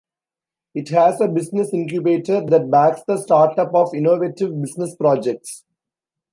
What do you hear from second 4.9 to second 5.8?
projects.